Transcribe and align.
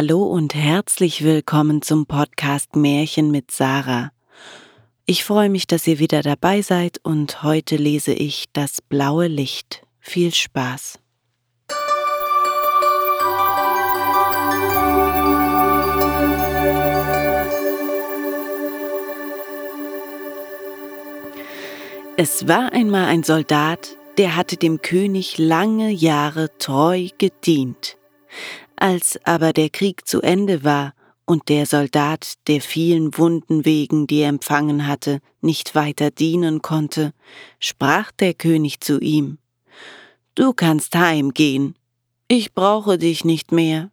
Hallo 0.00 0.22
und 0.22 0.54
herzlich 0.54 1.24
willkommen 1.24 1.82
zum 1.82 2.06
Podcast 2.06 2.76
Märchen 2.76 3.32
mit 3.32 3.50
Sarah. 3.50 4.12
Ich 5.06 5.24
freue 5.24 5.48
mich, 5.48 5.66
dass 5.66 5.88
ihr 5.88 5.98
wieder 5.98 6.22
dabei 6.22 6.62
seid 6.62 7.00
und 7.02 7.42
heute 7.42 7.74
lese 7.74 8.12
ich 8.12 8.44
Das 8.52 8.80
blaue 8.80 9.26
Licht. 9.26 9.82
Viel 9.98 10.32
Spaß. 10.32 11.00
Es 22.16 22.46
war 22.46 22.72
einmal 22.72 23.06
ein 23.06 23.24
Soldat, 23.24 23.96
der 24.16 24.36
hatte 24.36 24.56
dem 24.56 24.80
König 24.80 25.38
lange 25.38 25.90
Jahre 25.90 26.56
treu 26.58 27.08
gedient. 27.18 27.98
Als 28.76 29.18
aber 29.24 29.52
der 29.52 29.70
Krieg 29.70 30.06
zu 30.06 30.20
Ende 30.20 30.64
war 30.64 30.94
und 31.24 31.48
der 31.48 31.66
Soldat 31.66 32.34
der 32.46 32.60
vielen 32.60 33.16
Wunden 33.18 33.64
wegen, 33.64 34.06
die 34.06 34.20
er 34.20 34.28
empfangen 34.28 34.86
hatte, 34.86 35.20
nicht 35.40 35.74
weiter 35.74 36.10
dienen 36.10 36.62
konnte, 36.62 37.12
sprach 37.58 38.12
der 38.12 38.34
König 38.34 38.80
zu 38.80 38.98
ihm 39.00 39.38
Du 40.34 40.52
kannst 40.52 40.94
heimgehen, 40.94 41.74
ich 42.28 42.54
brauche 42.54 42.96
dich 42.96 43.24
nicht 43.24 43.50
mehr, 43.50 43.90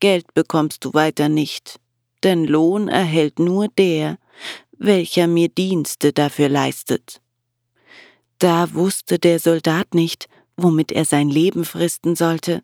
Geld 0.00 0.34
bekommst 0.34 0.84
du 0.84 0.92
weiter 0.92 1.28
nicht, 1.28 1.78
denn 2.24 2.44
Lohn 2.44 2.88
erhält 2.88 3.38
nur 3.38 3.68
der, 3.68 4.18
welcher 4.76 5.28
mir 5.28 5.48
Dienste 5.48 6.12
dafür 6.12 6.48
leistet. 6.48 7.20
Da 8.38 8.74
wusste 8.74 9.18
der 9.18 9.38
Soldat 9.38 9.94
nicht, 9.94 10.28
womit 10.56 10.92
er 10.92 11.04
sein 11.04 11.28
Leben 11.28 11.64
fristen 11.64 12.16
sollte, 12.16 12.62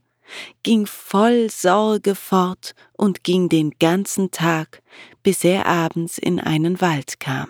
ging 0.63 0.87
voll 0.87 1.51
Sorge 1.51 2.15
fort 2.15 2.75
und 2.93 3.25
ging 3.25 3.49
den 3.49 3.73
ganzen 3.79 4.31
Tag, 4.31 4.83
bis 5.23 5.45
er 5.45 5.67
abends 5.67 6.19
in 6.19 6.41
einen 6.41 6.81
Wald 6.81 7.21
kam. 7.21 7.49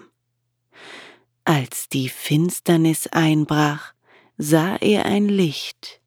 Als 1.44 1.88
die 1.88 2.08
Finsternis 2.08 3.06
einbrach, 3.08 3.92
sah 4.38 4.76
er 4.76 5.06
ein 5.06 5.28
Licht, 5.28 6.00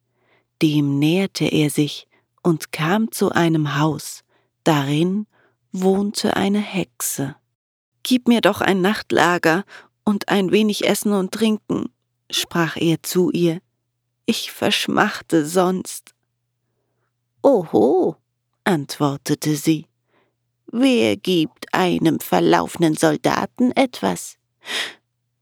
dem 0.62 1.00
näherte 1.00 1.46
er 1.46 1.70
sich 1.70 2.08
und 2.42 2.72
kam 2.72 3.12
zu 3.12 3.32
einem 3.32 3.78
Haus, 3.78 4.24
darin 4.64 5.28
wohnte 5.72 6.36
eine 6.36 6.60
Hexe. 6.60 7.36
Gib 8.04 8.28
mir 8.28 8.42
doch 8.42 8.62
ein 8.62 8.82
Nachtlager 8.82 9.64
und 10.04 10.30
ein 10.30 10.52
wenig 10.52 10.86
Essen 10.86 11.14
und 11.14 11.32
Trinken, 11.32 11.90
sprach 12.30 12.76
er 12.78 13.02
zu 13.02 13.32
ihr, 13.32 13.62
ich 14.26 14.52
verschmachte 14.52 15.46
sonst. 15.46 16.13
Oho, 17.46 18.16
antwortete 18.64 19.58
sie, 19.58 19.88
wer 20.68 21.18
gibt 21.18 21.74
einem 21.74 22.22
verlaufenen 22.22 22.96
Soldaten 22.96 23.74
etwas? 23.74 24.38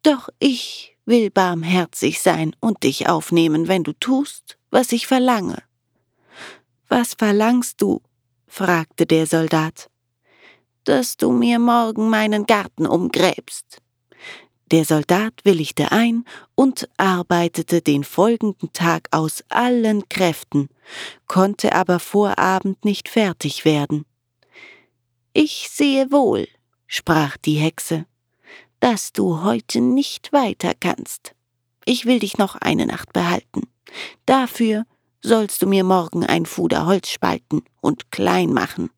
Doch 0.02 0.30
ich 0.40 0.98
will 1.06 1.30
barmherzig 1.30 2.20
sein 2.20 2.56
und 2.60 2.82
dich 2.82 3.08
aufnehmen, 3.08 3.68
wenn 3.68 3.84
du 3.84 3.94
tust, 3.94 4.58
was 4.72 4.92
ich 4.94 5.06
verlange. 5.06 5.62
Was 6.88 7.14
verlangst 7.14 7.80
du? 7.84 8.02
fragte 8.48 9.06
der 9.06 9.28
Soldat. 9.28 9.88
Dass 10.86 11.18
du 11.18 11.32
mir 11.32 11.60
morgen 11.60 12.10
meinen 12.10 12.48
Garten 12.48 12.88
umgräbst. 12.88 13.78
Der 14.72 14.86
Soldat 14.86 15.33
willigte 15.44 15.91
ein 15.91 16.23
und 16.55 16.88
arbeitete 16.95 17.81
den 17.81 18.05
folgenden 18.05 18.72
Tag 18.72 19.09
aus 19.11 19.44
allen 19.50 20.08
Kräften, 20.08 20.69
konnte 21.27 21.75
aber 21.75 22.00
vor 22.00 22.39
Abend 22.39 22.86
nicht 22.86 23.09
fertig 23.09 23.66
werden. 23.66 24.05
Ich 25.33 25.69
sehe 25.69 26.09
wohl, 26.11 26.47
sprach 26.88 27.36
die 27.36 27.55
Hexe, 27.55 28.05
dass 28.80 29.11
du 29.11 29.44
heute 29.44 29.81
nicht 29.81 30.31
weiter 30.31 30.72
kannst. 30.80 31.36
Ich 31.83 32.05
will 32.05 32.20
dich 32.20 32.37
noch 32.37 32.55
eine 32.55 32.86
Nacht 32.86 33.11
behalten. 33.11 33.67
Dafür 34.26 34.86
sollst 35.21 35.61
du 35.61 35.67
mir 35.67 35.83
morgen 35.83 36.26
ein 36.26 36.45
Fuder 36.45 36.86
Holz 36.86 37.10
spalten 37.10 37.61
und 37.81 38.10
klein 38.11 38.54
machen. 38.54 38.89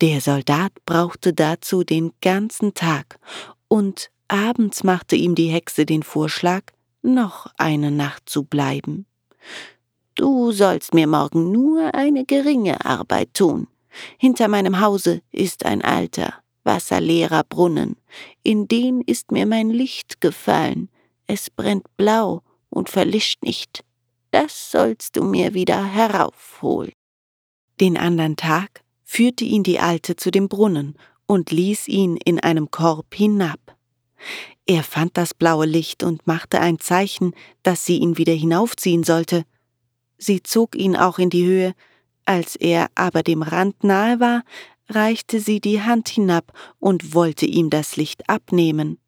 Der 0.00 0.22
Soldat 0.22 0.72
brauchte 0.86 1.34
dazu 1.34 1.84
den 1.84 2.12
ganzen 2.20 2.74
Tag, 2.74 3.18
und 3.68 4.10
Abends 4.28 4.84
machte 4.84 5.16
ihm 5.16 5.34
die 5.34 5.48
Hexe 5.48 5.86
den 5.86 6.02
Vorschlag, 6.02 6.62
noch 7.02 7.46
eine 7.58 7.90
Nacht 7.90 8.28
zu 8.28 8.44
bleiben. 8.44 9.06
Du 10.14 10.52
sollst 10.52 10.94
mir 10.94 11.06
morgen 11.06 11.52
nur 11.52 11.94
eine 11.94 12.24
geringe 12.24 12.84
Arbeit 12.84 13.34
tun. 13.34 13.66
Hinter 14.18 14.48
meinem 14.48 14.80
Hause 14.80 15.22
ist 15.30 15.66
ein 15.66 15.82
alter, 15.82 16.34
wasserleerer 16.64 17.44
Brunnen. 17.44 17.96
In 18.42 18.68
den 18.68 19.00
ist 19.02 19.32
mir 19.32 19.46
mein 19.46 19.70
Licht 19.70 20.20
gefallen. 20.20 20.88
Es 21.26 21.50
brennt 21.50 21.84
blau 21.96 22.42
und 22.70 22.88
verlischt 22.88 23.42
nicht. 23.42 23.84
Das 24.30 24.70
sollst 24.70 25.16
du 25.16 25.24
mir 25.24 25.54
wieder 25.54 25.84
heraufholen. 25.84 26.92
Den 27.80 27.96
andern 27.96 28.36
Tag 28.36 28.82
führte 29.04 29.44
ihn 29.44 29.62
die 29.62 29.78
Alte 29.78 30.16
zu 30.16 30.30
dem 30.30 30.48
Brunnen 30.48 30.96
und 31.26 31.50
ließ 31.50 31.88
ihn 31.88 32.16
in 32.16 32.40
einem 32.40 32.70
Korb 32.70 33.14
hinab. 33.14 33.60
Er 34.66 34.82
fand 34.82 35.16
das 35.16 35.34
blaue 35.34 35.66
Licht 35.66 36.02
und 36.02 36.26
machte 36.26 36.60
ein 36.60 36.78
Zeichen, 36.78 37.34
dass 37.62 37.84
sie 37.84 37.98
ihn 37.98 38.16
wieder 38.16 38.32
hinaufziehen 38.32 39.04
sollte. 39.04 39.44
Sie 40.16 40.42
zog 40.42 40.74
ihn 40.74 40.96
auch 40.96 41.18
in 41.18 41.30
die 41.30 41.44
Höhe, 41.44 41.74
als 42.24 42.56
er 42.56 42.88
aber 42.94 43.22
dem 43.22 43.42
Rand 43.42 43.84
nahe 43.84 44.20
war, 44.20 44.42
reichte 44.88 45.40
sie 45.40 45.60
die 45.60 45.82
Hand 45.82 46.08
hinab 46.08 46.52
und 46.78 47.14
wollte 47.14 47.46
ihm 47.46 47.68
das 47.68 47.96
Licht 47.96 48.28
abnehmen. 48.28 48.98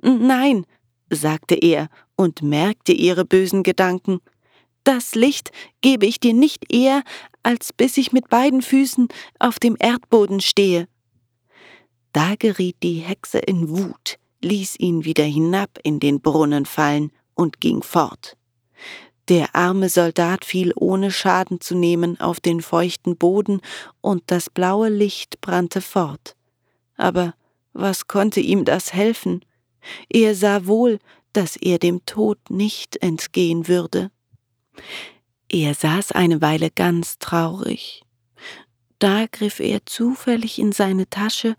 Nein, 0.00 0.66
sagte 1.10 1.54
er 1.54 1.88
und 2.16 2.42
merkte 2.42 2.92
ihre 2.92 3.24
bösen 3.24 3.62
Gedanken. 3.62 4.20
Das 4.84 5.14
Licht 5.14 5.50
gebe 5.80 6.06
ich 6.06 6.20
dir 6.20 6.34
nicht 6.34 6.72
eher, 6.72 7.02
als 7.42 7.72
bis 7.72 7.96
ich 7.96 8.12
mit 8.12 8.28
beiden 8.28 8.62
Füßen 8.62 9.08
auf 9.38 9.58
dem 9.58 9.76
Erdboden 9.78 10.40
stehe. 10.40 10.86
Da 12.12 12.34
geriet 12.36 12.76
die 12.82 12.98
Hexe 12.98 13.38
in 13.38 13.68
Wut 13.70 14.18
ließ 14.44 14.76
ihn 14.78 15.04
wieder 15.04 15.24
hinab 15.24 15.78
in 15.82 15.98
den 15.98 16.20
Brunnen 16.20 16.66
fallen 16.66 17.10
und 17.34 17.60
ging 17.60 17.82
fort. 17.82 18.36
Der 19.28 19.54
arme 19.54 19.88
Soldat 19.88 20.44
fiel 20.44 20.72
ohne 20.76 21.10
Schaden 21.10 21.60
zu 21.60 21.74
nehmen 21.74 22.20
auf 22.20 22.40
den 22.40 22.60
feuchten 22.60 23.16
Boden, 23.16 23.60
und 24.02 24.22
das 24.26 24.50
blaue 24.50 24.90
Licht 24.90 25.40
brannte 25.40 25.80
fort. 25.80 26.36
Aber 26.96 27.34
was 27.72 28.06
konnte 28.06 28.40
ihm 28.40 28.64
das 28.64 28.92
helfen? 28.92 29.44
Er 30.08 30.34
sah 30.34 30.66
wohl, 30.66 30.98
dass 31.32 31.56
er 31.56 31.78
dem 31.78 32.04
Tod 32.06 32.38
nicht 32.50 33.02
entgehen 33.02 33.66
würde. 33.66 34.10
Er 35.48 35.74
saß 35.74 36.12
eine 36.12 36.40
Weile 36.40 36.70
ganz 36.70 37.18
traurig. 37.18 38.02
Da 38.98 39.26
griff 39.30 39.58
er 39.60 39.84
zufällig 39.86 40.58
in 40.58 40.72
seine 40.72 41.08
Tasche 41.08 41.56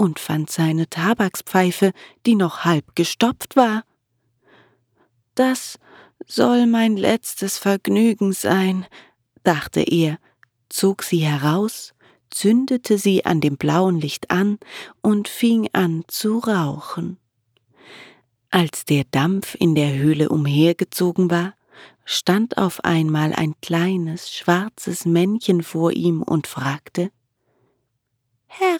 und 0.00 0.18
fand 0.18 0.48
seine 0.48 0.88
Tabakspfeife, 0.88 1.92
die 2.24 2.34
noch 2.34 2.64
halb 2.64 2.96
gestopft 2.96 3.54
war. 3.54 3.84
Das 5.34 5.78
soll 6.26 6.66
mein 6.66 6.96
letztes 6.96 7.58
Vergnügen 7.58 8.32
sein, 8.32 8.86
dachte 9.42 9.82
er, 9.82 10.18
zog 10.70 11.02
sie 11.02 11.18
heraus, 11.18 11.92
zündete 12.30 12.96
sie 12.96 13.26
an 13.26 13.42
dem 13.42 13.58
blauen 13.58 14.00
Licht 14.00 14.30
an 14.30 14.58
und 15.02 15.28
fing 15.28 15.68
an 15.74 16.04
zu 16.08 16.38
rauchen. 16.38 17.18
Als 18.50 18.86
der 18.86 19.04
Dampf 19.10 19.54
in 19.54 19.74
der 19.74 19.92
Höhle 19.92 20.30
umhergezogen 20.30 21.30
war, 21.30 21.52
stand 22.06 22.56
auf 22.56 22.84
einmal 22.84 23.34
ein 23.34 23.54
kleines, 23.60 24.32
schwarzes 24.34 25.04
Männchen 25.04 25.62
vor 25.62 25.92
ihm 25.92 26.22
und 26.22 26.46
fragte 26.46 27.10
Herr, 28.46 28.78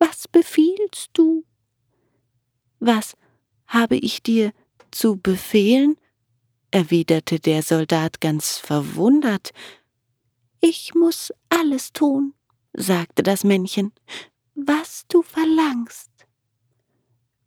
was 0.00 0.26
befiehlst 0.26 1.10
du? 1.12 1.44
Was 2.80 3.16
habe 3.66 3.96
ich 3.96 4.22
dir 4.22 4.52
zu 4.90 5.16
befehlen? 5.16 5.96
erwiderte 6.72 7.40
der 7.40 7.62
Soldat 7.62 8.20
ganz 8.20 8.56
verwundert. 8.56 9.50
Ich 10.60 10.94
muss 10.94 11.32
alles 11.48 11.92
tun, 11.92 12.32
sagte 12.72 13.22
das 13.22 13.44
Männchen, 13.44 13.92
was 14.54 15.04
du 15.08 15.22
verlangst. 15.22 16.10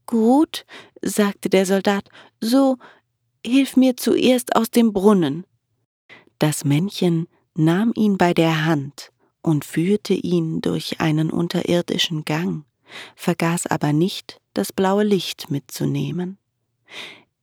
Gut, 0.05 0.65
sagte 1.01 1.49
der 1.49 1.65
Soldat, 1.65 2.09
so 2.41 2.77
hilf 3.45 3.77
mir 3.77 3.95
zuerst 3.95 4.55
aus 4.55 4.69
dem 4.69 4.91
Brunnen. 4.91 5.45
Das 6.37 6.65
Männchen 6.65 7.27
nahm 7.55 7.93
ihn 7.95 8.17
bei 8.17 8.33
der 8.33 8.65
Hand 8.65 9.13
und 9.43 9.65
führte 9.65 10.13
ihn 10.13 10.61
durch 10.61 10.99
einen 10.99 11.29
unterirdischen 11.29 12.25
Gang, 12.25 12.65
vergaß 13.15 13.67
aber 13.67 13.93
nicht, 13.93 14.41
das 14.53 14.73
blaue 14.73 15.03
Licht 15.03 15.51
mitzunehmen. 15.51 16.39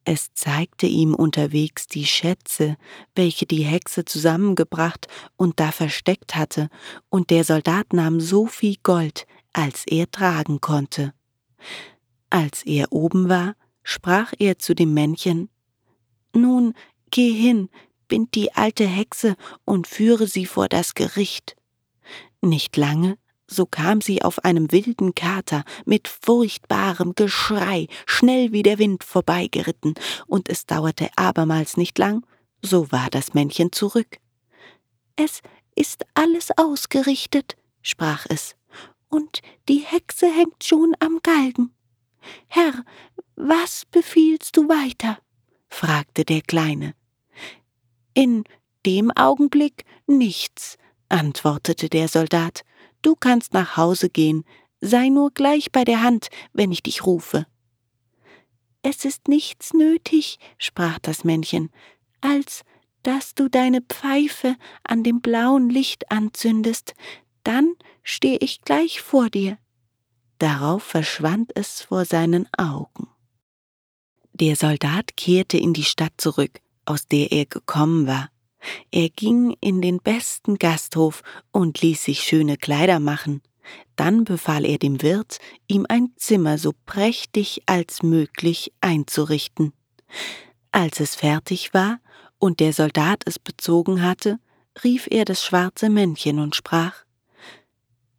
Es 0.05 0.33
zeigte 0.35 0.87
ihm 0.87 1.15
unterwegs 1.15 1.87
die 1.87 2.07
Schätze, 2.07 2.77
welche 3.15 3.47
die 3.47 3.63
Hexe 3.63 4.05
zusammengebracht 4.05 5.07
und 5.37 5.61
da 5.61 5.71
versteckt 5.71 6.35
hatte, 6.35 6.69
und 7.11 7.31
der 7.31 7.45
Soldat 7.45 7.93
nahm 7.93 8.19
so 8.19 8.47
viel 8.47 8.77
Gold, 8.83 9.27
als 9.53 9.85
er 9.87 10.11
tragen 10.11 10.61
konnte. 10.61 11.13
Als 12.31 12.65
er 12.65 12.93
oben 12.93 13.29
war, 13.29 13.55
sprach 13.83 14.33
er 14.39 14.59
zu 14.59 14.75
dem 14.75 14.95
Männchen 14.95 15.51
Nun 16.35 16.75
geh 17.11 17.33
hin, 17.33 17.69
bind 18.09 18.35
die 18.35 18.53
alte 18.53 18.87
Hexe 18.87 19.37
und 19.65 19.87
führe 19.87 20.27
sie 20.27 20.47
vor 20.47 20.69
das 20.69 20.95
Gericht. 20.95 21.57
Nicht 22.43 22.77
lange, 22.77 23.19
so 23.47 23.67
kam 23.67 24.01
sie 24.01 24.23
auf 24.23 24.45
einem 24.45 24.71
wilden 24.73 25.15
Kater 25.15 25.65
mit 25.85 26.09
furchtbarem 26.09 27.15
Geschrei 27.15 27.89
schnell 28.07 28.53
wie 28.53 28.63
der 28.63 28.79
Wind 28.79 29.05
vorbeigeritten, 29.05 29.95
und 30.27 30.49
es 30.49 30.67
dauerte 30.67 31.11
abermals 31.17 31.77
nicht 31.77 31.99
lang, 31.99 32.25
so 32.63 32.91
war 32.93 33.11
das 33.11 33.35
Männchen 33.35 33.73
zurück. 33.73 34.19
Es 35.17 35.43
ist 35.75 36.05
alles 36.15 36.51
ausgerichtet, 36.57 37.57
sprach 37.83 38.27
es, 38.29 38.57
und 39.09 39.43
die 39.69 39.81
Hexe 39.81 40.33
hängt 40.33 40.63
schon 40.65 40.95
am 41.01 41.19
Galgen. 41.23 41.75
Herr, 42.47 42.85
was 43.35 43.85
befiehlst 43.87 44.57
du 44.57 44.69
weiter? 44.69 45.19
fragte 45.69 46.25
der 46.25 46.43
Kleine. 46.43 46.95
In 48.15 48.45
dem 48.87 49.11
Augenblick 49.11 49.85
nichts, 50.07 50.79
antwortete 51.11 51.89
der 51.89 52.09
Soldat. 52.09 52.65
Du 53.03 53.15
kannst 53.15 53.53
nach 53.53 53.77
Hause 53.77 54.09
gehen, 54.09 54.45
sei 54.81 55.09
nur 55.09 55.31
gleich 55.31 55.71
bei 55.73 55.85
der 55.85 56.03
Hand, 56.03 56.29
wenn 56.53 56.73
ich 56.73 56.83
dich 56.83 57.05
rufe. 57.05 57.47
Es 58.83 59.05
ist 59.05 59.29
nichts 59.29 59.75
nötig, 59.75 60.39
sprach 60.57 60.99
das 60.99 61.25
Männchen, 61.25 61.71
als 62.21 62.63
dass 63.03 63.35
du 63.35 63.49
deine 63.49 63.81
Pfeife 63.83 64.57
an 64.85 65.03
dem 65.03 65.21
blauen 65.21 65.71
Licht 65.71 66.11
anzündest, 66.11 66.95
dann 67.45 67.75
steh 68.03 68.37
ich 68.37 68.63
gleich 68.63 69.01
vor 69.01 69.31
dir. 69.31 69.59
Darauf 70.39 70.83
verschwand 70.83 71.53
es 71.55 71.83
vor 71.83 72.05
seinen 72.05 72.49
Augen. 72.57 73.09
Der 74.33 74.57
Soldat 74.57 75.17
kehrte 75.17 75.59
in 75.59 75.73
die 75.75 75.85
Stadt 75.85 76.15
zurück, 76.17 76.61
aus 76.87 77.07
der 77.07 77.33
er 77.33 77.47
gekommen 77.47 78.07
war. 78.07 78.31
Er 78.91 79.09
ging 79.09 79.57
in 79.61 79.81
den 79.81 79.99
besten 79.99 80.57
Gasthof 80.59 81.23
und 81.51 81.81
ließ 81.81 82.05
sich 82.05 82.23
schöne 82.23 82.57
Kleider 82.57 83.01
machen. 83.01 83.43
Dann 83.97 84.25
befahl 84.25 84.65
er 84.65 84.79
dem 84.79 85.03
Wirt, 85.03 85.39
ihm 85.69 85.87
ein 85.89 86.13
Zimmer 86.17 86.59
so 86.59 86.73
prächtig 86.87 87.63
als 87.67 88.03
möglich 88.03 88.73
einzurichten. 88.81 89.73
Als 90.73 91.01
es 91.01 91.15
fertig 91.15 91.75
war 91.75 92.01
und 92.39 92.61
der 92.61 92.73
Soldat 92.73 93.23
es 93.27 93.39
bezogen 93.39 94.03
hatte, 94.03 94.39
rief 94.83 95.07
er 95.11 95.25
das 95.25 95.45
schwarze 95.45 95.91
Männchen 95.91 96.39
und 96.39 96.55
sprach 96.57 97.05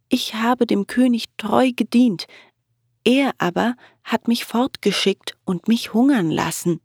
Ich 0.09 0.35
habe 0.35 0.65
dem 0.65 0.87
König 0.87 1.25
treu 1.37 1.71
gedient, 1.75 2.27
er 3.03 3.33
aber 3.39 3.75
hat 4.03 4.27
mich 4.27 4.45
fortgeschickt 4.45 5.35
und 5.43 5.67
mich 5.67 5.93
hungern 5.93 6.29
lassen. 6.29 6.81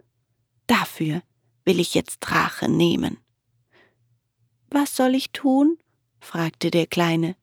Dafür 0.66 1.22
will 1.64 1.80
ich 1.80 1.94
jetzt 1.94 2.30
Rache 2.30 2.68
nehmen. 2.68 3.18
Was 4.70 4.96
soll 4.96 5.14
ich 5.14 5.30
tun? 5.30 5.78
fragte 6.20 6.70
der 6.70 6.86
Kleine. 6.86 7.36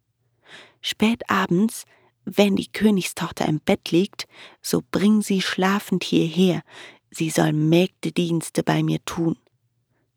Spät 0.81 1.29
abends, 1.29 1.85
wenn 2.25 2.55
die 2.55 2.71
Königstochter 2.71 3.47
im 3.47 3.59
Bett 3.59 3.91
liegt, 3.91 4.27
so 4.61 4.81
bring 4.91 5.21
sie 5.21 5.41
schlafend 5.41 6.03
hierher, 6.03 6.63
sie 7.11 7.29
soll 7.29 7.53
Mägdedienste 7.53 8.63
bei 8.63 8.83
mir 8.83 9.03
tun. 9.05 9.37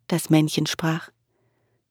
Das 0.08 0.30
Männchen 0.30 0.66
sprach 0.66 1.10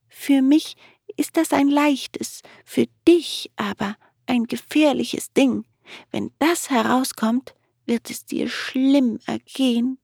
Für 0.08 0.42
mich 0.42 0.76
ist 1.18 1.38
das 1.38 1.54
ein 1.54 1.70
leichtes, 1.70 2.42
für 2.64 2.88
dich 3.08 3.52
aber 3.56 3.96
ein 4.26 4.46
gefährliches 4.46 5.32
Ding. 5.34 5.66
Wenn 6.12 6.32
das 6.40 6.70
herauskommt, 6.70 7.56
wird 7.86 8.10
es 8.10 8.26
dir 8.26 8.50
schlimm 8.50 9.20
ergehen. 9.26 10.00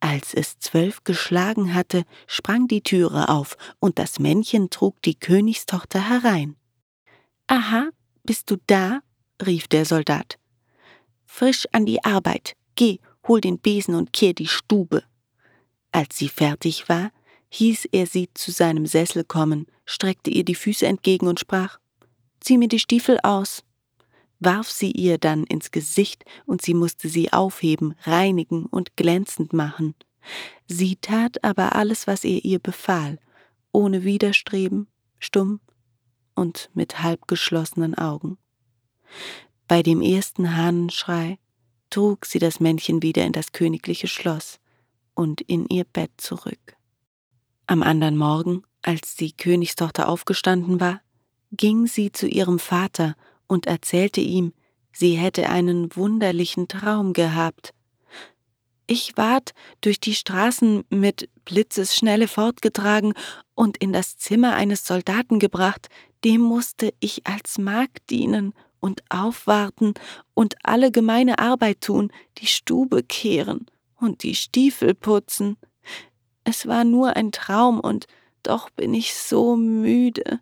Als 0.00 0.32
es 0.32 0.58
zwölf 0.58 1.04
geschlagen 1.04 1.74
hatte, 1.74 2.04
sprang 2.26 2.66
die 2.66 2.82
Türe 2.82 3.28
auf, 3.28 3.56
und 3.78 3.98
das 3.98 4.18
Männchen 4.18 4.70
trug 4.70 5.00
die 5.02 5.14
Königstochter 5.14 6.08
herein. 6.08 6.56
Aha, 7.46 7.90
bist 8.24 8.50
du 8.50 8.56
da? 8.66 9.00
rief 9.44 9.68
der 9.68 9.84
Soldat. 9.84 10.38
Frisch 11.26 11.66
an 11.72 11.84
die 11.84 12.02
Arbeit, 12.02 12.56
geh, 12.74 12.98
hol 13.28 13.40
den 13.40 13.58
Besen 13.58 13.94
und 13.94 14.12
kehr 14.12 14.32
die 14.32 14.46
Stube. 14.46 15.04
Als 15.92 16.16
sie 16.16 16.28
fertig 16.28 16.88
war, 16.88 17.10
hieß 17.50 17.86
er 17.92 18.06
sie 18.06 18.28
zu 18.32 18.52
seinem 18.52 18.86
Sessel 18.86 19.24
kommen, 19.24 19.66
streckte 19.84 20.30
ihr 20.30 20.44
die 20.44 20.54
Füße 20.54 20.86
entgegen 20.86 21.26
und 21.26 21.40
sprach 21.40 21.78
Zieh 22.40 22.56
mir 22.56 22.68
die 22.68 22.78
Stiefel 22.78 23.18
aus 23.22 23.64
warf 24.40 24.70
sie 24.70 24.90
ihr 24.90 25.18
dann 25.18 25.44
ins 25.44 25.70
Gesicht 25.70 26.24
und 26.46 26.62
sie 26.62 26.74
musste 26.74 27.08
sie 27.08 27.32
aufheben, 27.32 27.94
reinigen 28.02 28.66
und 28.66 28.96
glänzend 28.96 29.52
machen. 29.52 29.94
Sie 30.66 30.96
tat 30.96 31.44
aber 31.44 31.74
alles, 31.76 32.06
was 32.06 32.24
er 32.24 32.44
ihr 32.44 32.58
befahl, 32.58 33.18
ohne 33.72 34.04
Widerstreben, 34.04 34.88
stumm 35.18 35.60
und 36.34 36.70
mit 36.74 37.02
halbgeschlossenen 37.02 37.94
Augen. 37.94 38.38
Bei 39.68 39.82
dem 39.82 40.02
ersten 40.02 40.56
Hahnenschrei 40.56 41.38
trug 41.90 42.26
sie 42.26 42.38
das 42.38 42.60
Männchen 42.60 43.02
wieder 43.02 43.24
in 43.24 43.32
das 43.32 43.52
königliche 43.52 44.08
Schloss 44.08 44.58
und 45.14 45.40
in 45.42 45.66
ihr 45.68 45.84
Bett 45.84 46.12
zurück. 46.16 46.76
Am 47.66 47.82
andern 47.82 48.16
Morgen, 48.16 48.64
als 48.82 49.14
die 49.14 49.32
Königstochter 49.32 50.08
aufgestanden 50.08 50.80
war, 50.80 51.00
ging 51.52 51.86
sie 51.86 52.10
zu 52.10 52.26
ihrem 52.26 52.58
Vater 52.58 53.16
und 53.50 53.66
erzählte 53.66 54.20
ihm, 54.20 54.52
sie 54.92 55.14
hätte 55.14 55.48
einen 55.48 55.94
wunderlichen 55.96 56.68
Traum 56.68 57.12
gehabt. 57.12 57.74
Ich 58.86 59.16
ward 59.16 59.54
durch 59.80 59.98
die 59.98 60.14
Straßen 60.14 60.84
mit 60.88 61.28
Blitzesschnelle 61.44 62.28
fortgetragen 62.28 63.14
und 63.54 63.76
in 63.78 63.92
das 63.92 64.18
Zimmer 64.18 64.54
eines 64.54 64.86
Soldaten 64.86 65.40
gebracht, 65.40 65.88
dem 66.24 66.40
musste 66.40 66.94
ich 67.00 67.26
als 67.26 67.58
Magd 67.58 68.10
dienen 68.10 68.52
und 68.78 69.02
aufwarten 69.08 69.94
und 70.34 70.54
alle 70.62 70.92
gemeine 70.92 71.40
Arbeit 71.40 71.80
tun, 71.80 72.12
die 72.38 72.46
Stube 72.46 73.02
kehren 73.02 73.66
und 73.96 74.22
die 74.22 74.36
Stiefel 74.36 74.94
putzen. 74.94 75.56
Es 76.44 76.68
war 76.68 76.84
nur 76.84 77.16
ein 77.16 77.32
Traum 77.32 77.80
und 77.80 78.06
doch 78.44 78.70
bin 78.70 78.94
ich 78.94 79.14
so 79.14 79.56
müde, 79.56 80.38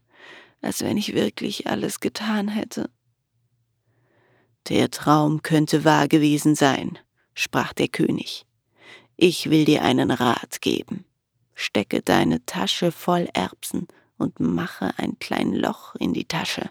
als 0.60 0.82
wenn 0.82 0.98
ich 0.98 1.14
wirklich 1.14 1.68
alles 1.68 2.00
getan 2.00 2.48
hätte. 2.48 2.90
Der 4.66 4.90
Traum 4.90 5.42
könnte 5.42 5.84
wahr 5.84 6.08
gewesen 6.08 6.54
sein, 6.54 6.98
sprach 7.34 7.72
der 7.72 7.88
König. 7.88 8.44
Ich 9.16 9.50
will 9.50 9.64
dir 9.64 9.82
einen 9.82 10.10
Rat 10.10 10.60
geben. 10.60 11.04
Stecke 11.54 12.02
deine 12.02 12.44
Tasche 12.44 12.92
voll 12.92 13.28
Erbsen 13.32 13.88
und 14.16 14.38
mache 14.40 14.92
ein 14.98 15.18
klein 15.18 15.52
Loch 15.52 15.94
in 15.96 16.12
die 16.12 16.26
Tasche. 16.26 16.70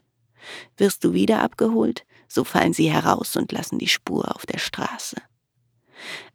Wirst 0.77 1.03
du 1.03 1.13
wieder 1.13 1.41
abgeholt, 1.41 2.05
so 2.27 2.43
fallen 2.43 2.73
sie 2.73 2.91
heraus 2.91 3.35
und 3.35 3.51
lassen 3.51 3.79
die 3.79 3.87
Spur 3.87 4.33
auf 4.35 4.45
der 4.45 4.59
Straße. 4.59 5.17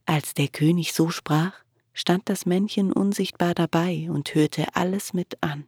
Als 0.04 0.34
der 0.34 0.48
König 0.48 0.92
so 0.92 1.10
sprach, 1.10 1.54
stand 1.92 2.28
das 2.28 2.46
Männchen 2.46 2.92
unsichtbar 2.92 3.54
dabei 3.54 4.08
und 4.10 4.34
hörte 4.34 4.74
alles 4.74 5.12
mit 5.12 5.42
an. 5.42 5.66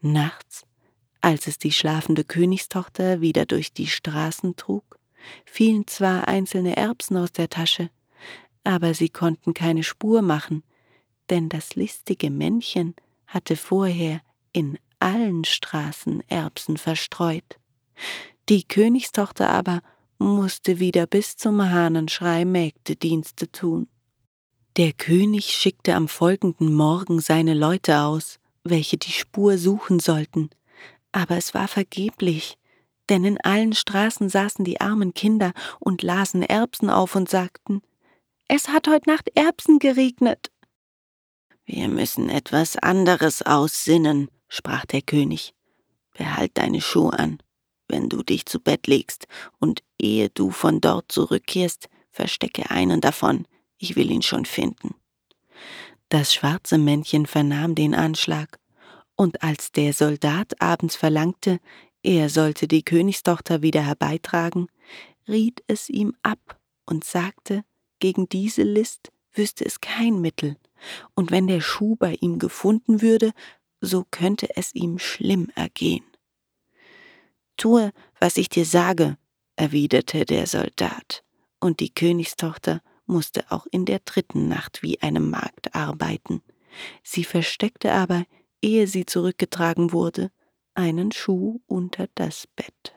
Nachts 0.00 0.64
als 1.24 1.46
es 1.46 1.58
die 1.58 1.72
schlafende 1.72 2.22
Königstochter 2.22 3.22
wieder 3.22 3.46
durch 3.46 3.72
die 3.72 3.86
Straßen 3.86 4.56
trug, 4.56 4.98
fielen 5.46 5.86
zwar 5.86 6.28
einzelne 6.28 6.76
Erbsen 6.76 7.16
aus 7.16 7.32
der 7.32 7.48
Tasche, 7.48 7.88
aber 8.62 8.92
sie 8.92 9.08
konnten 9.08 9.54
keine 9.54 9.84
Spur 9.84 10.20
machen, 10.20 10.62
denn 11.30 11.48
das 11.48 11.76
listige 11.76 12.30
Männchen 12.30 12.94
hatte 13.26 13.56
vorher 13.56 14.20
in 14.52 14.78
allen 14.98 15.44
Straßen 15.44 16.22
Erbsen 16.28 16.76
verstreut. 16.76 17.58
Die 18.50 18.64
Königstochter 18.64 19.48
aber 19.48 19.80
musste 20.18 20.78
wieder 20.78 21.06
bis 21.06 21.38
zum 21.38 21.62
Hahnenschrei 21.62 22.44
Mägdedienste 22.44 23.50
tun. 23.50 23.88
Der 24.76 24.92
König 24.92 25.46
schickte 25.46 25.94
am 25.94 26.06
folgenden 26.06 26.74
Morgen 26.74 27.20
seine 27.20 27.54
Leute 27.54 28.00
aus, 28.00 28.38
welche 28.62 28.98
die 28.98 29.12
Spur 29.12 29.56
suchen 29.56 30.00
sollten, 30.00 30.50
aber 31.14 31.36
es 31.36 31.54
war 31.54 31.68
vergeblich, 31.68 32.58
denn 33.08 33.24
in 33.24 33.40
allen 33.40 33.72
Straßen 33.72 34.28
saßen 34.28 34.64
die 34.64 34.80
armen 34.80 35.14
Kinder 35.14 35.52
und 35.78 36.02
lasen 36.02 36.42
Erbsen 36.42 36.90
auf 36.90 37.14
und 37.14 37.30
sagten, 37.30 37.82
es 38.48 38.68
hat 38.68 38.88
heut 38.88 39.06
Nacht 39.06 39.30
Erbsen 39.36 39.78
geregnet. 39.78 40.50
Wir 41.64 41.88
müssen 41.88 42.28
etwas 42.28 42.76
anderes 42.76 43.42
aussinnen, 43.42 44.28
sprach 44.48 44.84
der 44.86 45.02
König. 45.02 45.54
Behalt 46.14 46.52
deine 46.54 46.80
Schuhe 46.80 47.12
an, 47.12 47.38
wenn 47.86 48.08
du 48.08 48.24
dich 48.24 48.46
zu 48.46 48.58
Bett 48.58 48.88
legst, 48.88 49.28
und 49.60 49.82
ehe 49.98 50.30
du 50.30 50.50
von 50.50 50.80
dort 50.80 51.12
zurückkehrst, 51.12 51.88
verstecke 52.10 52.70
einen 52.70 53.00
davon. 53.00 53.46
ich 53.78 53.96
will 53.96 54.10
ihn 54.10 54.22
schon 54.22 54.46
finden. 54.46 54.94
Das 56.08 56.32
schwarze 56.34 56.78
Männchen 56.78 57.26
vernahm 57.26 57.74
den 57.74 57.94
Anschlag, 57.94 58.58
und 59.16 59.42
als 59.42 59.72
der 59.72 59.92
Soldat 59.92 60.60
abends 60.60 60.96
verlangte, 60.96 61.60
er 62.02 62.28
sollte 62.28 62.68
die 62.68 62.82
Königstochter 62.82 63.62
wieder 63.62 63.82
herbeitragen, 63.82 64.66
riet 65.28 65.62
es 65.66 65.88
ihm 65.88 66.14
ab 66.22 66.58
und 66.84 67.04
sagte, 67.04 67.64
gegen 67.98 68.28
diese 68.28 68.62
List 68.62 69.12
wüsste 69.32 69.64
es 69.64 69.80
kein 69.80 70.20
Mittel, 70.20 70.56
und 71.14 71.30
wenn 71.30 71.46
der 71.46 71.60
Schuh 71.60 71.96
bei 71.96 72.16
ihm 72.20 72.38
gefunden 72.38 73.00
würde, 73.00 73.32
so 73.80 74.04
könnte 74.10 74.56
es 74.56 74.74
ihm 74.74 74.98
schlimm 74.98 75.50
ergehen. 75.54 76.04
Tue, 77.56 77.92
was 78.20 78.36
ich 78.36 78.48
dir 78.48 78.64
sage, 78.64 79.16
erwiderte 79.56 80.24
der 80.24 80.46
Soldat, 80.46 81.24
und 81.60 81.80
die 81.80 81.94
Königstochter 81.94 82.82
musste 83.06 83.50
auch 83.50 83.66
in 83.70 83.84
der 83.84 84.00
dritten 84.00 84.48
Nacht 84.48 84.82
wie 84.82 85.00
eine 85.00 85.20
Magd 85.20 85.74
arbeiten. 85.74 86.42
Sie 87.02 87.24
versteckte 87.24 87.92
aber, 87.92 88.24
ehe 88.64 88.86
sie 88.86 89.04
zurückgetragen 89.04 89.92
wurde, 89.92 90.30
einen 90.74 91.12
Schuh 91.12 91.60
unter 91.66 92.08
das 92.14 92.48
Bett. 92.56 92.94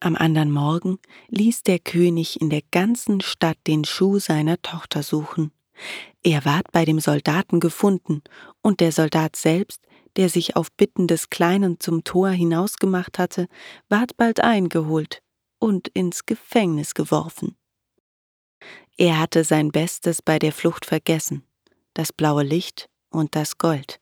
Am 0.00 0.16
andern 0.16 0.50
Morgen 0.50 0.98
ließ 1.28 1.62
der 1.62 1.78
König 1.78 2.40
in 2.40 2.50
der 2.50 2.62
ganzen 2.70 3.20
Stadt 3.20 3.58
den 3.66 3.84
Schuh 3.84 4.18
seiner 4.18 4.60
Tochter 4.60 5.02
suchen. 5.02 5.52
Er 6.22 6.44
ward 6.44 6.72
bei 6.72 6.84
dem 6.84 7.00
Soldaten 7.00 7.60
gefunden, 7.60 8.22
und 8.62 8.80
der 8.80 8.92
Soldat 8.92 9.36
selbst, 9.36 9.82
der 10.16 10.28
sich 10.28 10.56
auf 10.56 10.72
Bitten 10.72 11.06
des 11.06 11.30
Kleinen 11.30 11.80
zum 11.80 12.02
Tor 12.02 12.30
hinausgemacht 12.30 13.18
hatte, 13.18 13.46
ward 13.88 14.16
bald 14.16 14.40
eingeholt 14.40 15.22
und 15.58 15.88
ins 15.88 16.26
Gefängnis 16.26 16.94
geworfen. 16.94 17.56
Er 18.96 19.18
hatte 19.18 19.44
sein 19.44 19.70
Bestes 19.70 20.20
bei 20.20 20.38
der 20.38 20.52
Flucht 20.52 20.84
vergessen, 20.84 21.44
das 21.94 22.12
blaue 22.12 22.42
Licht 22.42 22.90
und 23.10 23.34
das 23.34 23.56
Gold, 23.56 23.99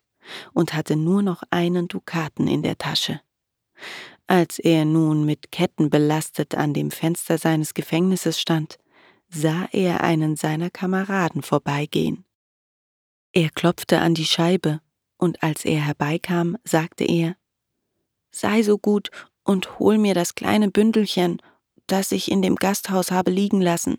und 0.52 0.74
hatte 0.74 0.96
nur 0.96 1.22
noch 1.22 1.42
einen 1.50 1.88
Dukaten 1.88 2.48
in 2.48 2.62
der 2.62 2.78
Tasche. 2.78 3.20
Als 4.26 4.58
er 4.58 4.84
nun 4.84 5.24
mit 5.24 5.50
Ketten 5.52 5.88
belastet 5.88 6.54
an 6.54 6.74
dem 6.74 6.90
Fenster 6.90 7.38
seines 7.38 7.74
Gefängnisses 7.74 8.38
stand, 8.38 8.78
sah 9.30 9.68
er 9.72 10.02
einen 10.02 10.36
seiner 10.36 10.70
Kameraden 10.70 11.42
vorbeigehen. 11.42 12.24
Er 13.32 13.50
klopfte 13.50 14.00
an 14.00 14.14
die 14.14 14.26
Scheibe, 14.26 14.80
und 15.16 15.42
als 15.42 15.64
er 15.64 15.80
herbeikam, 15.80 16.56
sagte 16.64 17.04
er 17.04 17.36
Sei 18.30 18.62
so 18.62 18.78
gut 18.78 19.10
und 19.44 19.78
hol 19.78 19.98
mir 19.98 20.14
das 20.14 20.34
kleine 20.34 20.70
Bündelchen, 20.70 21.40
das 21.86 22.12
ich 22.12 22.30
in 22.30 22.42
dem 22.42 22.56
Gasthaus 22.56 23.10
habe 23.10 23.30
liegen 23.30 23.60
lassen. 23.60 23.98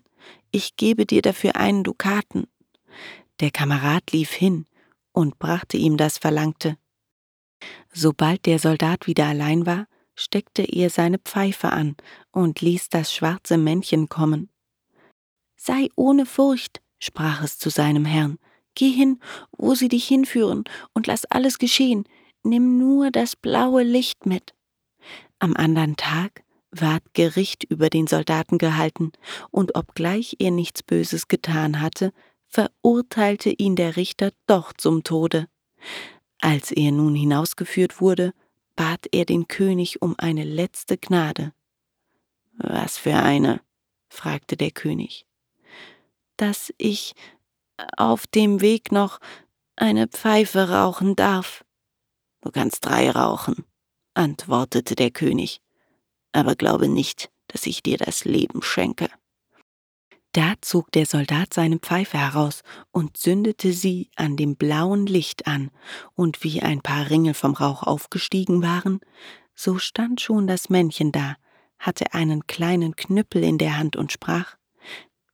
Ich 0.52 0.76
gebe 0.76 1.06
dir 1.06 1.22
dafür 1.22 1.56
einen 1.56 1.82
Dukaten. 1.82 2.46
Der 3.40 3.50
Kamerad 3.50 4.12
lief 4.12 4.30
hin 4.30 4.66
und 5.12 5.38
brachte 5.38 5.76
ihm 5.76 5.96
das 5.96 6.18
Verlangte. 6.18 6.76
Sobald 7.92 8.46
der 8.46 8.58
Soldat 8.58 9.06
wieder 9.06 9.26
allein 9.26 9.66
war, 9.66 9.86
steckte 10.14 10.62
er 10.62 10.90
seine 10.90 11.18
Pfeife 11.18 11.70
an 11.70 11.96
und 12.30 12.60
ließ 12.60 12.88
das 12.88 13.12
schwarze 13.12 13.56
Männchen 13.58 14.08
kommen. 14.08 14.50
Sei 15.56 15.88
ohne 15.96 16.26
Furcht, 16.26 16.80
sprach 16.98 17.42
es 17.42 17.58
zu 17.58 17.70
seinem 17.70 18.04
Herrn, 18.04 18.38
geh 18.74 18.90
hin, 18.90 19.20
wo 19.56 19.74
sie 19.74 19.88
dich 19.88 20.06
hinführen, 20.06 20.64
und 20.94 21.06
lass 21.06 21.24
alles 21.26 21.58
geschehen, 21.58 22.04
nimm 22.42 22.78
nur 22.78 23.10
das 23.10 23.36
blaue 23.36 23.82
Licht 23.82 24.26
mit. 24.26 24.54
Am 25.38 25.56
andern 25.56 25.96
Tag 25.96 26.44
ward 26.70 27.02
Gericht 27.14 27.64
über 27.64 27.90
den 27.90 28.06
Soldaten 28.06 28.58
gehalten, 28.58 29.12
und 29.50 29.74
obgleich 29.74 30.36
er 30.38 30.50
nichts 30.50 30.82
Böses 30.82 31.28
getan 31.28 31.80
hatte, 31.80 32.12
verurteilte 32.50 33.50
ihn 33.50 33.76
der 33.76 33.96
Richter 33.96 34.32
doch 34.46 34.72
zum 34.72 35.04
Tode. 35.04 35.48
Als 36.40 36.70
er 36.70 36.92
nun 36.92 37.14
hinausgeführt 37.14 38.00
wurde, 38.00 38.32
bat 38.76 39.06
er 39.12 39.24
den 39.24 39.48
König 39.48 40.02
um 40.02 40.14
eine 40.18 40.44
letzte 40.44 40.98
Gnade. 40.98 41.52
Was 42.52 42.98
für 42.98 43.16
eine? 43.16 43.60
fragte 44.08 44.56
der 44.56 44.70
König. 44.70 45.26
Dass 46.36 46.72
ich 46.78 47.14
auf 47.96 48.26
dem 48.26 48.60
Weg 48.60 48.92
noch 48.92 49.20
eine 49.76 50.08
Pfeife 50.08 50.68
rauchen 50.68 51.16
darf. 51.16 51.64
Du 52.42 52.50
kannst 52.50 52.84
drei 52.84 53.10
rauchen, 53.10 53.64
antwortete 54.14 54.94
der 54.94 55.10
König 55.10 55.62
aber 56.32 56.54
glaube 56.54 56.88
nicht, 56.88 57.30
dass 57.48 57.66
ich 57.66 57.82
dir 57.82 57.98
das 57.98 58.24
Leben 58.24 58.62
schenke. 58.62 59.08
Da 60.32 60.54
zog 60.60 60.92
der 60.92 61.06
Soldat 61.06 61.54
seine 61.54 61.78
Pfeife 61.78 62.18
heraus 62.18 62.62
und 62.92 63.16
zündete 63.16 63.72
sie 63.72 64.10
an 64.14 64.36
dem 64.36 64.54
blauen 64.54 65.06
Licht 65.06 65.46
an, 65.48 65.70
und 66.14 66.44
wie 66.44 66.62
ein 66.62 66.82
paar 66.82 67.10
Ringel 67.10 67.34
vom 67.34 67.54
Rauch 67.54 67.82
aufgestiegen 67.82 68.62
waren, 68.62 69.00
so 69.54 69.78
stand 69.78 70.20
schon 70.20 70.46
das 70.46 70.70
Männchen 70.70 71.10
da, 71.10 71.34
hatte 71.78 72.14
einen 72.14 72.46
kleinen 72.46 72.94
Knüppel 72.94 73.42
in 73.42 73.58
der 73.58 73.76
Hand 73.76 73.96
und 73.96 74.12
sprach 74.12 74.56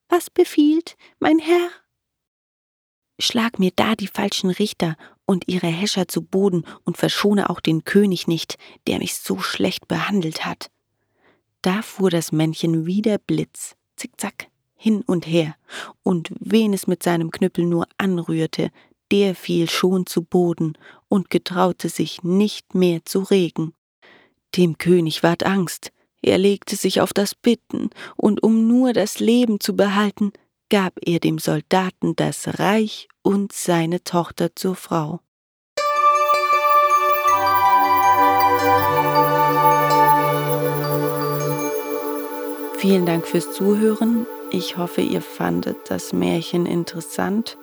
Was 0.08 0.30
befiehlt, 0.30 0.96
mein 1.18 1.38
Herr? 1.38 1.68
Schlag 3.18 3.58
mir 3.58 3.72
da 3.74 3.96
die 3.96 4.08
falschen 4.08 4.50
Richter 4.50 4.96
und 5.26 5.48
ihre 5.48 5.66
Häscher 5.66 6.08
zu 6.08 6.22
Boden 6.22 6.64
und 6.84 6.96
verschone 6.96 7.50
auch 7.50 7.60
den 7.60 7.84
König 7.84 8.28
nicht, 8.28 8.56
der 8.86 8.98
mich 8.98 9.16
so 9.16 9.40
schlecht 9.40 9.88
behandelt 9.88 10.44
hat. 10.46 10.70
Da 11.60 11.82
fuhr 11.82 12.10
das 12.10 12.32
Männchen 12.32 12.86
wie 12.86 13.02
der 13.02 13.18
Blitz, 13.18 13.74
zickzack, 13.96 14.48
hin 14.76 15.02
und 15.06 15.26
her, 15.26 15.56
und 16.02 16.30
wen 16.38 16.72
es 16.72 16.86
mit 16.86 17.02
seinem 17.02 17.30
Knüppel 17.30 17.64
nur 17.64 17.86
anrührte, 17.98 18.70
der 19.10 19.34
fiel 19.34 19.68
schon 19.68 20.06
zu 20.06 20.22
Boden 20.22 20.76
und 21.08 21.30
getraute 21.30 21.88
sich 21.88 22.22
nicht 22.22 22.74
mehr 22.74 23.04
zu 23.04 23.20
regen. 23.20 23.72
Dem 24.56 24.78
König 24.78 25.22
ward 25.22 25.44
Angst, 25.44 25.92
er 26.22 26.38
legte 26.38 26.76
sich 26.76 27.00
auf 27.00 27.12
das 27.12 27.34
Bitten, 27.34 27.90
und 28.16 28.42
um 28.42 28.66
nur 28.66 28.92
das 28.92 29.20
Leben 29.20 29.60
zu 29.60 29.76
behalten, 29.76 30.32
gab 30.68 30.94
er 31.04 31.20
dem 31.20 31.38
Soldaten 31.38 32.16
das 32.16 32.58
Reich 32.58 33.08
und 33.22 33.52
seine 33.52 34.02
Tochter 34.02 34.54
zur 34.56 34.74
Frau. 34.74 35.20
Vielen 42.78 43.06
Dank 43.06 43.26
fürs 43.26 43.52
Zuhören. 43.52 44.26
Ich 44.56 44.78
hoffe, 44.78 45.02
ihr 45.02 45.20
fandet 45.20 45.90
das 45.90 46.14
Märchen 46.14 46.64
interessant. 46.64 47.58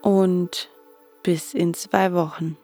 Und 0.00 0.70
bis 1.22 1.52
in 1.52 1.74
zwei 1.74 2.14
Wochen. 2.14 2.56